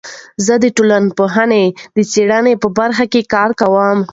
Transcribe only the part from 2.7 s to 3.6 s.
برخه کې کار